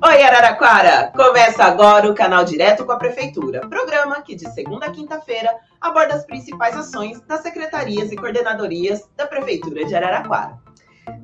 [0.00, 1.12] Oi, Araraquara!
[1.16, 6.14] Começa agora o canal Direto com a Prefeitura, programa que de segunda a quinta-feira aborda
[6.14, 10.56] as principais ações das secretarias e coordenadorias da Prefeitura de Araraquara.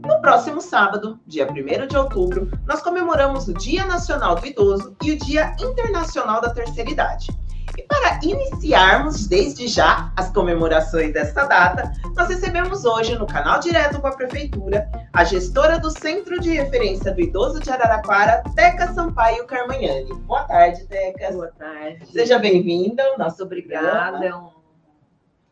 [0.04, 5.12] No próximo sábado, dia 1 de outubro, nós comemoramos o Dia Nacional do Idoso e
[5.12, 7.28] o Dia Internacional da Terceira Idade.
[7.76, 14.00] E para iniciarmos desde já as comemorações desta data, nós recebemos hoje no canal Direto
[14.00, 19.44] com a Prefeitura a gestora do Centro de Referência do Idoso de Araraquara, Teca Sampaio
[19.46, 20.14] Carmagnani.
[20.20, 21.32] Boa tarde, Teca.
[21.32, 22.06] Boa tarde.
[22.06, 23.02] Seja bem-vinda.
[23.18, 24.24] Nossa, obrigada.
[24.24, 24.50] É um,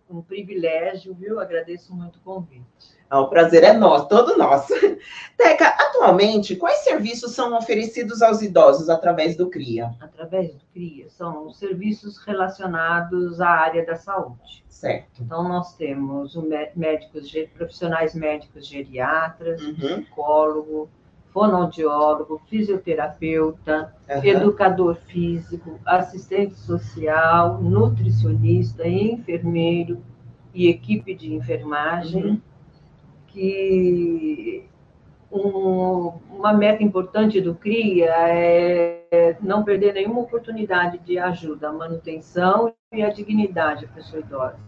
[0.09, 1.41] um privilégio, viu?
[1.41, 3.02] Agradeço muito o convite.
[3.13, 4.73] O prazer é nosso, todo nosso.
[5.37, 9.93] Teca, atualmente, quais serviços são oferecidos aos idosos através do CRIA?
[10.01, 14.65] Através do CRIA, são os serviços relacionados à área da saúde.
[14.67, 15.23] Certo.
[15.23, 16.35] Então, nós temos
[16.75, 19.75] médicos, profissionais médicos geriatras, uhum.
[19.75, 20.89] psicólogo,
[21.35, 24.25] fonoaudiólogo, fisioterapeuta, uhum.
[24.25, 30.03] educador físico, assistente social, nutricionista, enfermeiro
[30.55, 32.25] e equipe de enfermagem.
[32.25, 32.52] Uhum
[33.33, 34.65] que
[35.31, 42.75] um, uma meta importante do CRIA é não perder nenhuma oportunidade de ajuda à manutenção
[42.93, 44.59] e à dignidade da pessoa idosa.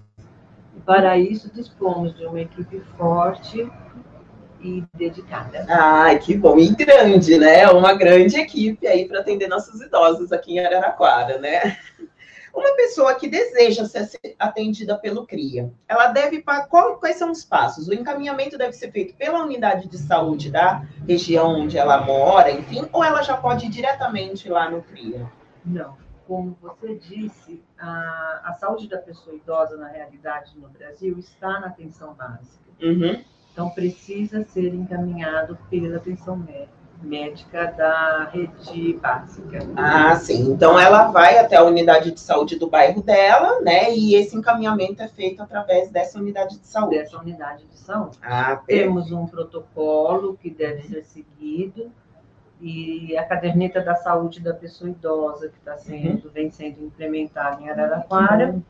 [0.76, 3.70] E para isso, dispomos de uma equipe forte
[4.60, 5.66] e dedicada.
[5.68, 6.58] Ah, que bom!
[6.58, 7.68] E grande, né?
[7.68, 11.76] Uma grande equipe aí para atender nossos idosos aqui em Araraquara, né?
[12.54, 17.88] Uma pessoa que deseja ser atendida pelo CRIA, ela deve qual, quais são os passos?
[17.88, 22.88] O encaminhamento deve ser feito pela unidade de saúde da região onde ela mora, enfim,
[22.92, 25.28] ou ela já pode ir diretamente lá no CRIA?
[25.64, 25.96] Não.
[26.28, 31.66] Como você disse, a, a saúde da pessoa idosa, na realidade, no Brasil, está na
[31.66, 32.64] atenção básica.
[32.80, 33.22] Uhum.
[33.52, 39.58] Então, precisa ser encaminhado pela atenção médica médica da rede básica.
[39.76, 40.50] Ah, sim.
[40.50, 43.94] Então ela vai até a unidade de saúde do bairro dela, né?
[43.94, 46.98] E esse encaminhamento é feito através dessa unidade de saúde.
[46.98, 48.18] Dessa unidade de saúde.
[48.22, 51.90] Ah, Temos um protocolo que deve ser seguido
[52.60, 56.32] e a caderneta da saúde da pessoa idosa que está sendo, uhum.
[56.32, 58.52] vem sendo implementada em Araraquara.
[58.52, 58.62] Uhum.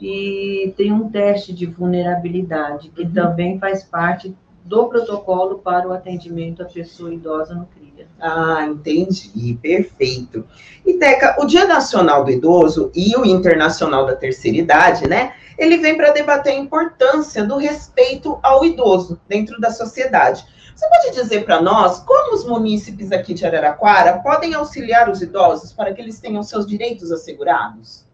[0.00, 3.12] E tem um teste de vulnerabilidade que uhum.
[3.12, 8.06] também faz parte do protocolo para o atendimento à pessoa idosa no CRIA.
[8.20, 10.46] Ah, entendi, perfeito.
[10.86, 15.34] E Teca, o Dia Nacional do Idoso e o Internacional da Terceira Idade, né?
[15.58, 20.44] Ele vem para debater a importância do respeito ao idoso dentro da sociedade.
[20.74, 25.72] Você pode dizer para nós como os munícipes aqui de Araraquara podem auxiliar os idosos
[25.72, 28.04] para que eles tenham seus direitos assegurados?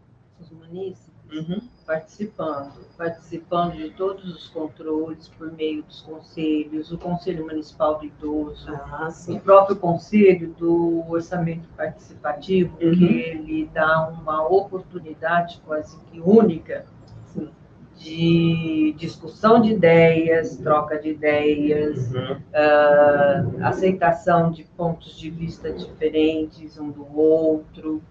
[0.40, 1.07] Os munícipes?
[1.32, 8.04] Uhum participando, participando de todos os controles por meio dos conselhos, o Conselho Municipal do
[8.04, 12.92] Idoso, ah, o próprio Conselho do Orçamento Participativo, uhum.
[12.92, 16.84] que ele dá uma oportunidade quase que única
[17.32, 17.48] sim,
[17.96, 22.34] de discussão de ideias, troca de ideias, uhum.
[22.34, 28.02] uh, aceitação de pontos de vista diferentes um do outro,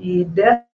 [0.00, 0.73] e dessa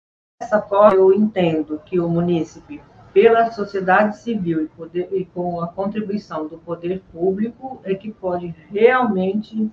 [0.45, 5.67] dessa forma, eu entendo que o munícipe, pela sociedade civil e, poder, e com a
[5.67, 9.69] contribuição do poder público, é que pode realmente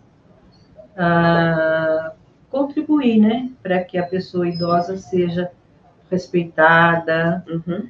[0.96, 2.12] ah,
[2.48, 5.52] contribuir, né, para que a pessoa idosa seja
[6.12, 7.88] respeitada uhum.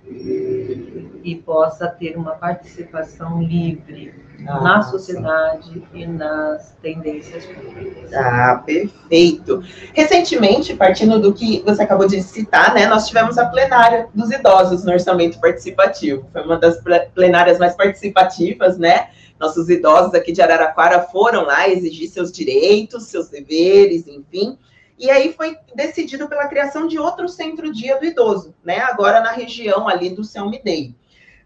[1.25, 4.15] e possa ter uma participação livre
[4.47, 8.13] ah, na sociedade e nas tendências públicas.
[8.15, 9.63] Ah, perfeito.
[9.93, 14.85] Recentemente, partindo do que você acabou de citar, né, nós tivemos a plenária dos idosos
[14.85, 16.29] no orçamento participativo.
[16.33, 16.81] Foi uma das
[17.15, 19.09] plenárias mais participativas, né?
[19.39, 24.57] Nossos idosos aqui de Araraquara foram lá exigir seus direitos, seus deveres, enfim.
[25.03, 28.79] E aí foi decidido pela criação de outro centro-dia do idoso, né?
[28.79, 30.95] Agora na região ali do São Midei.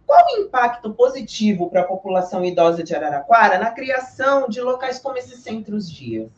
[0.06, 5.16] Qual o impacto positivo para a população idosa de Araraquara na criação de locais como
[5.16, 6.30] esses centros-dias?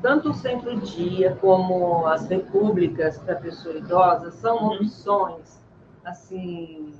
[0.00, 4.74] tanto o centro-dia como as repúblicas para a pessoa idosa são uhum.
[4.76, 5.60] opções
[6.04, 6.94] assim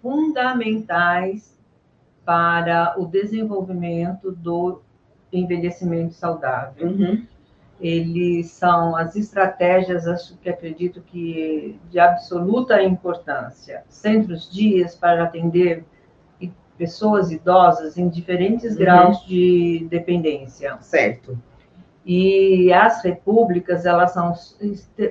[0.00, 1.58] fundamentais
[2.24, 4.80] para o desenvolvimento do
[5.32, 6.88] envelhecimento saudável.
[6.88, 7.26] Uhum.
[7.80, 13.84] Eles são as estratégias, acho que acredito que de absoluta importância.
[13.88, 15.84] Centros dias para atender
[16.80, 18.78] pessoas idosas em diferentes uhum.
[18.78, 20.78] graus de dependência.
[20.80, 21.38] Certo.
[22.12, 24.34] E as repúblicas, elas são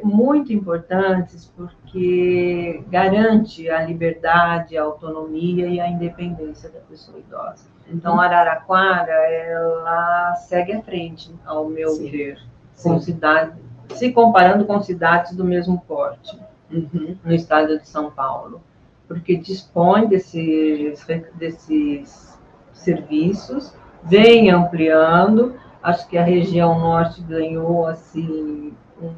[0.03, 7.67] muito importantes porque garante a liberdade, a autonomia e a independência da pessoa idosa.
[7.89, 12.11] Então, Araraquara, ela segue à frente, ao meu Sim.
[12.11, 12.37] ver,
[12.73, 12.89] Sim.
[12.89, 13.53] com cidade,
[13.91, 16.37] se comparando com cidades do mesmo porte
[16.69, 17.15] Uhum.
[17.23, 18.61] no estado de São Paulo,
[19.07, 22.37] porque dispõe desses, desses
[22.73, 23.73] serviços,
[24.03, 25.55] vem ampliando.
[25.81, 29.13] Acho que a região norte ganhou assim um-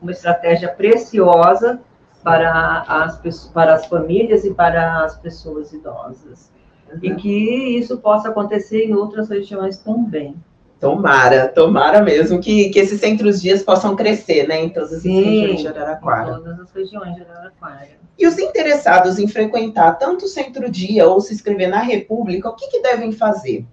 [0.00, 1.80] uma estratégia preciosa
[2.22, 6.50] para as, para as famílias e para as pessoas idosas.
[7.02, 10.36] E que isso possa acontecer em outras regiões também.
[10.78, 15.22] Tomara, tomara mesmo que, que esses centros dias possam crescer, né, em todas as Sim,
[15.22, 16.34] regiões de Em Araraquara.
[16.34, 17.88] todas as regiões de Araraquara.
[18.18, 22.66] E os interessados em frequentar tanto o centro-dia ou se inscrever na República, o que,
[22.68, 23.64] que devem fazer?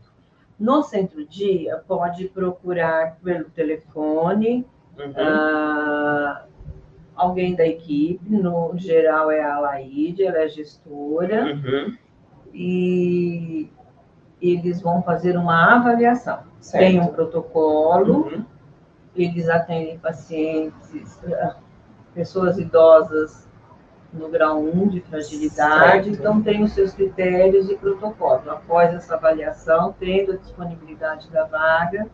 [0.60, 4.66] No centro-dia, pode procurar pelo telefone,
[4.98, 5.14] Uhum.
[5.16, 6.44] ah,
[7.16, 11.96] alguém da equipe, no geral é a Laíde, ela é gestora, Uhum.
[12.54, 13.70] e
[14.42, 16.40] eles vão fazer uma avaliação.
[16.60, 16.84] Certo.
[16.84, 18.46] Tem um protocolo, Uhum.
[19.16, 21.56] eles atendem pacientes, ah,
[22.14, 23.48] pessoas idosas
[24.12, 26.20] no grau 1 de fragilidade, Certo.
[26.20, 28.50] então tem os seus critérios e protocolo.
[28.50, 32.08] Após essa avaliação, tendo a disponibilidade da vaga,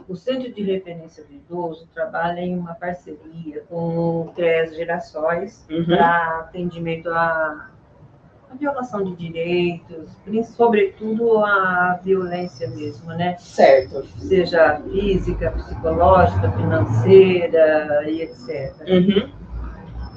[0.07, 5.87] O Centro de Referência do Idoso trabalha em uma parceria com o CRES Gerações Uhum.
[5.87, 7.71] para atendimento à,
[8.51, 10.11] à violação de direitos,
[10.55, 13.37] sobretudo à violência mesmo, né?
[13.39, 14.05] Certo.
[14.19, 18.75] Seja física, psicológica, financeira e etc.
[18.87, 19.33] Uhum.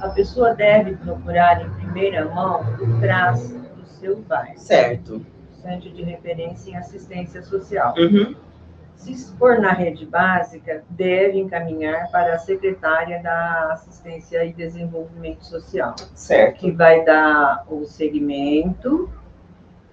[0.01, 5.25] A pessoa deve procurar em primeira mão o CRAS do seu bairro, Certo.
[5.61, 7.93] Centro de Referência em Assistência Social.
[7.97, 8.35] Uhum.
[8.97, 15.95] Se for na rede básica, deve encaminhar para a secretária da Assistência e Desenvolvimento Social,
[16.13, 16.59] Certo.
[16.59, 19.09] que vai dar o segmento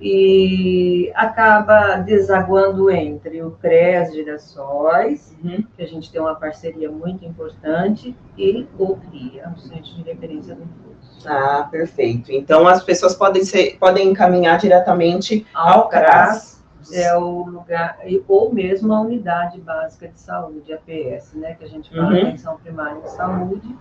[0.01, 5.65] e acaba desaguando entre o CRES Girassóis, Uhum.
[5.77, 10.55] que a gente tem uma parceria muito importante, e o CRIA, o Centro de Referência
[10.55, 11.29] do Idoso.
[11.29, 12.33] Ah, perfeito.
[12.33, 16.54] Então as pessoas podem ser, podem encaminhar diretamente Ao ao CRAS.
[16.93, 17.99] É o lugar,
[18.29, 22.29] ou mesmo a unidade básica de saúde, APS, né, que a gente fala Uhum.
[22.29, 23.77] atenção primária de saúde,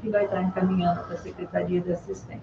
[0.00, 2.42] que vai estar encaminhando para a Secretaria de Assistência.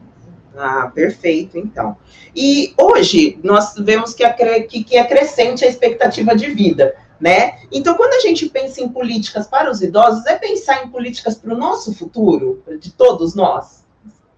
[0.57, 1.95] Ah, perfeito, então.
[2.35, 7.59] E hoje nós vemos que, a que, que é crescente a expectativa de vida, né?
[7.71, 11.53] Então, quando a gente pensa em políticas para os idosos, é pensar em políticas para
[11.53, 13.85] o nosso futuro, de todos nós.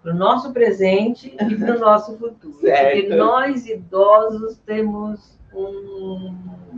[0.02, 2.54] Para o nosso presente e para o nosso futuro.
[2.60, 3.02] Certo.
[3.02, 6.34] Porque nós, idosos, temos um.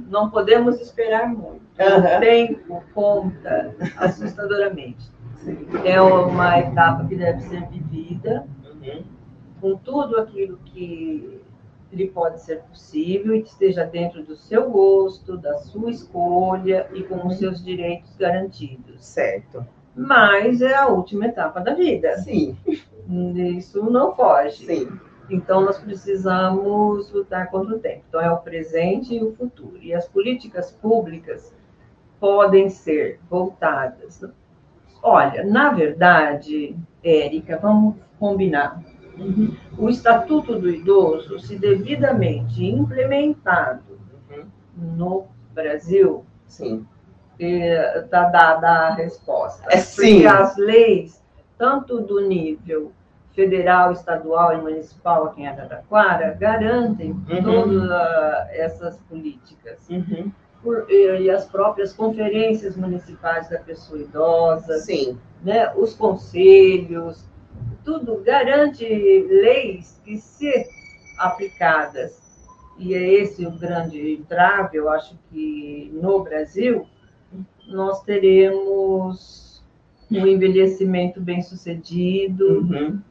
[0.10, 1.62] Não podemos esperar muito.
[1.80, 2.18] Aham.
[2.18, 5.12] O tempo conta assustadoramente.
[5.84, 8.46] É uma etapa que deve ser vivida
[8.84, 9.04] Uhum.
[9.62, 11.40] com tudo aquilo que
[11.92, 17.04] lhe pode ser possível e que esteja dentro do seu gosto, da sua escolha e
[17.04, 19.06] com os seus direitos garantidos.
[19.06, 19.66] Certo.
[19.96, 22.18] Mas é a última etapa da vida.
[22.18, 22.58] Sim,
[23.08, 24.66] Isso não foge.
[24.66, 25.00] sim.
[25.30, 28.04] Então, nós precisamos lutar contra o tempo.
[28.10, 29.78] Então, é o presente e o futuro.
[29.82, 31.56] E as políticas públicas
[32.20, 34.22] podem ser voltadas.
[35.02, 38.84] Olha, na verdade, Érica, vamos combinar.
[39.18, 39.56] Uhum.
[39.78, 43.94] O Estatuto do Idoso, se devidamente implementado
[44.30, 44.46] Uhum.
[44.98, 46.86] no Brasil, Sim.
[47.40, 49.64] está dada a resposta.
[49.70, 50.16] É sim.
[50.22, 51.23] Porque as leis,
[51.64, 52.92] tanto do nível
[53.34, 57.42] federal, estadual e municipal aqui em Araraquara garantem uhum.
[57.42, 57.90] todas
[58.50, 59.88] essas políticas.
[59.90, 60.30] Uhum.
[60.62, 65.18] Por, e as próprias conferências municipais da pessoa idosa, Sim.
[65.42, 67.24] Né, os conselhos,
[67.86, 70.68] tudo garante leis que, se
[71.18, 72.22] aplicadas,
[72.78, 76.86] e é esse o grande entrave, eu acho que no Brasil,
[77.68, 79.43] nós teremos
[80.22, 83.02] um envelhecimento bem sucedido, uhum.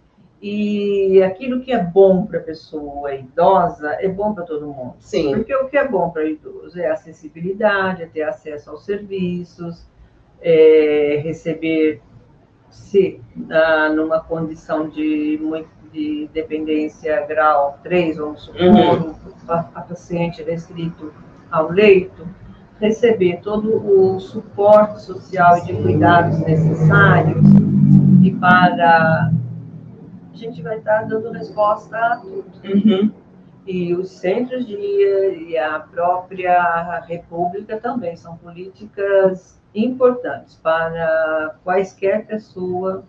[0.42, 4.96] E aquilo que é bom para a pessoa idosa é bom para todo mundo.
[4.98, 5.36] Sim.
[5.36, 9.86] Porque o que é bom para o idoso é acessibilidade, é ter acesso aos serviços,
[10.40, 12.02] é receber
[12.68, 15.38] se ah, numa condição de,
[15.92, 19.14] de dependência grau 3, vamos supor, uhum.
[19.46, 21.14] a, a paciente restrito
[21.52, 22.26] ao leito,
[22.82, 27.46] receber todo o suporte social e de cuidados necessários
[28.24, 29.30] e para
[30.32, 32.44] a gente vai estar dando resposta a tudo.
[32.64, 33.12] Uhum.
[33.64, 43.04] E os centros de e a própria República também são políticas importantes para quaisquer pessoa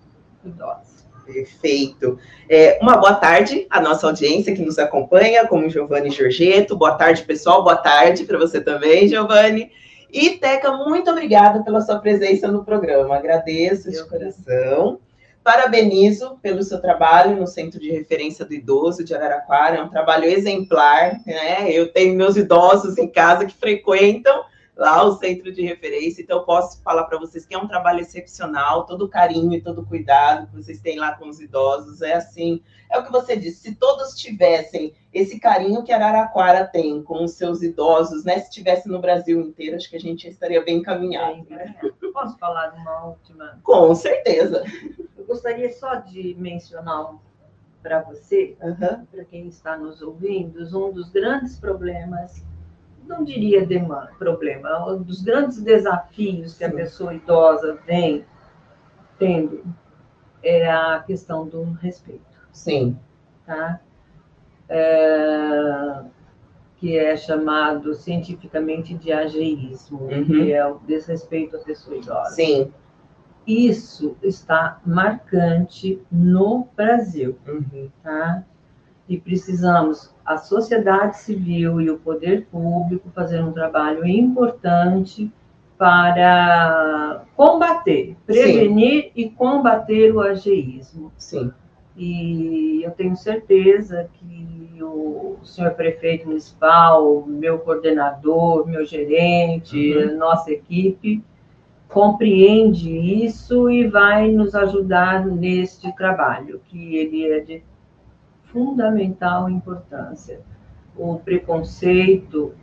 [0.45, 0.92] idosa.
[1.25, 2.19] Perfeito.
[2.49, 6.75] É, uma boa tarde à nossa audiência que nos acompanha, como Giovanni Giorgetto.
[6.75, 7.63] Boa tarde, pessoal.
[7.63, 9.71] Boa tarde para você também, Giovanni.
[10.11, 13.15] E, Teca, muito obrigada pela sua presença no programa.
[13.15, 14.99] Agradeço de coração.
[15.43, 20.25] Parabenizo pelo seu trabalho no Centro de Referência do Idoso de Araraquara, é um trabalho
[20.25, 21.69] exemplar, né?
[21.69, 24.43] Eu tenho meus idosos em casa que frequentam
[24.75, 27.99] lá o centro de referência, então eu posso falar para vocês que é um trabalho
[27.99, 32.01] excepcional, todo o carinho e todo o cuidado que vocês têm lá com os idosos,
[32.01, 37.03] é assim, é o que você disse, se todos tivessem esse carinho que Araraquara tem
[37.03, 40.63] com os seus idosos, né, se tivesse no Brasil inteiro, acho que a gente estaria
[40.63, 41.45] bem encaminhado.
[41.49, 41.75] Né?
[42.11, 43.59] Posso falar de uma última?
[43.63, 44.63] Com certeza.
[45.17, 47.15] Eu gostaria só de mencionar
[47.81, 49.05] para você, uhum.
[49.05, 52.43] para quem está nos ouvindo, um dos grandes problemas
[53.07, 58.25] não diria demanda, problema, um dos grandes desafios que a pessoa idosa vem
[59.17, 59.63] tendo
[60.41, 62.21] é a questão do respeito.
[62.51, 62.97] Sim.
[63.45, 63.79] Tá?
[64.69, 66.03] É,
[66.77, 70.25] que é chamado cientificamente de ageísmo, uhum.
[70.25, 72.31] que é o desrespeito à pessoa idosa.
[72.31, 72.73] Sim.
[73.47, 77.89] Isso está marcante no Brasil, uhum.
[78.01, 78.43] tá?
[79.07, 85.29] E precisamos a sociedade civil e o poder público fazer um trabalho importante
[85.77, 89.11] para combater, prevenir Sim.
[89.15, 91.11] e combater o ageísmo.
[91.17, 91.51] Sim.
[91.97, 100.17] E eu tenho certeza que o senhor prefeito municipal, meu coordenador, meu gerente, uhum.
[100.17, 101.23] nossa equipe
[101.87, 107.63] compreende isso e vai nos ajudar neste trabalho, que ele é de
[108.53, 110.39] fundamental importância.
[110.95, 112.53] O preconceito,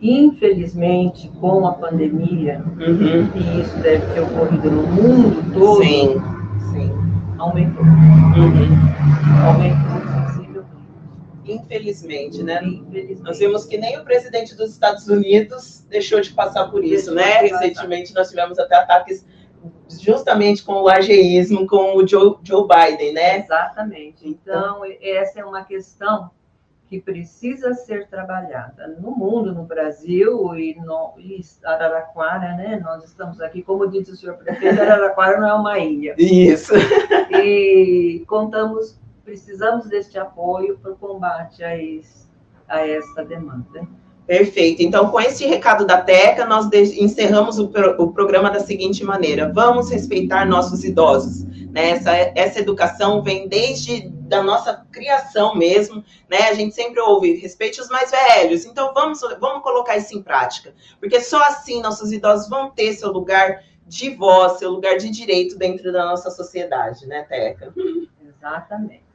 [0.00, 3.30] infelizmente, com a pandemia, uhum.
[3.34, 6.20] e isso deve ter ocorrido no mundo todo, sim,
[6.70, 6.92] sim.
[7.38, 7.82] aumentou.
[7.82, 9.46] Uhum.
[9.46, 10.00] Aumentou.
[11.46, 12.62] Infelizmente, né?
[12.62, 13.22] Infelizmente.
[13.22, 17.40] Nós vimos que nem o presidente dos Estados Unidos deixou de passar por isso, né?
[17.40, 19.26] Recentemente nós tivemos até ataques
[19.88, 23.38] justamente com o ageísmo, com o Joe, Joe Biden, né?
[23.38, 24.28] Exatamente.
[24.28, 26.30] Então, essa é uma questão
[26.90, 32.80] que precisa ser trabalhada no mundo, no Brasil e no e Araraquara, né?
[32.82, 36.16] Nós estamos aqui, como disse o senhor prefeito, Araraquara não é uma ilha.
[36.18, 36.74] Isso.
[37.32, 42.26] E contamos, precisamos deste apoio para o combate a, esse,
[42.68, 43.86] a essa demanda.
[44.30, 44.80] Perfeito.
[44.80, 49.52] Então, com esse recado da Teca, nós encerramos o, pro o, programa da seguinte maneira:
[49.52, 51.42] vamos respeitar nossos idosos.
[51.72, 51.90] Né?
[51.90, 56.42] Essa, essa educação vem desde da nossa criação mesmo, né?
[56.42, 58.64] A gente sempre ouve respeite os mais velhos.
[58.64, 63.10] Então, vamos, vamos colocar isso em prática, porque só assim nossos idosos vão ter seu
[63.10, 67.74] lugar de voz, seu lugar de direito dentro da nossa sociedade, né, Teca?
[68.24, 69.09] Exatamente.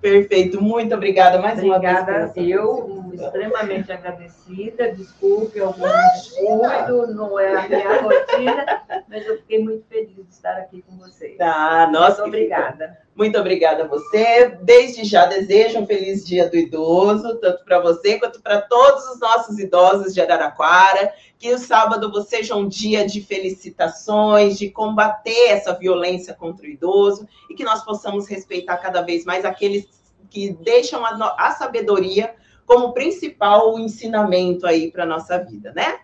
[0.00, 2.48] Perfeito, muito obrigada mais obrigada, uma vez.
[2.50, 4.92] Eu, extremamente agradecida.
[4.92, 10.56] Desculpe algum descuido, não é a minha rotina, mas eu fiquei muito feliz de estar
[10.56, 11.38] aqui com vocês.
[11.40, 12.98] Ah, nossa, muito obrigada.
[13.18, 14.56] Muito obrigada a você.
[14.62, 19.18] Desde já desejo um feliz dia do idoso, tanto para você quanto para todos os
[19.18, 21.12] nossos idosos de Araraquara.
[21.36, 27.26] Que o sábado seja um dia de felicitações, de combater essa violência contra o idoso
[27.50, 29.88] e que nós possamos respeitar cada vez mais aqueles
[30.30, 35.98] que deixam a, a sabedoria como principal ensinamento aí para nossa vida, né?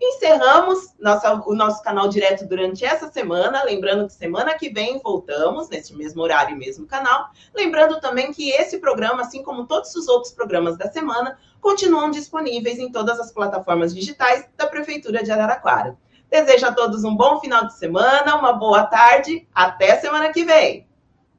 [0.00, 3.62] Encerramos nossa, o nosso canal direto durante essa semana.
[3.64, 7.28] Lembrando que semana que vem voltamos, nesse mesmo horário e mesmo canal.
[7.54, 12.78] Lembrando também que esse programa, assim como todos os outros programas da semana, continuam disponíveis
[12.78, 15.98] em todas as plataformas digitais da Prefeitura de Araraquara.
[16.30, 19.46] Desejo a todos um bom final de semana, uma boa tarde.
[19.54, 20.88] Até semana que vem.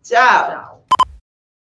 [0.03, 0.49] Tchau.
[0.49, 0.80] Tchau.